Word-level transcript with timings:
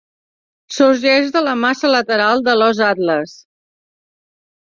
Sorgeix 0.77 1.29
de 1.35 1.43
la 1.47 1.53
massa 1.65 1.91
lateral 1.97 2.41
de 2.49 2.57
l'os 2.61 2.81
atles. 2.89 3.37